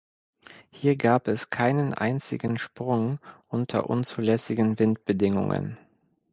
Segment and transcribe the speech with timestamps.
[0.71, 5.77] Hier gab es keinen einzigen Sprung unter unzulässigen Windbedingungen.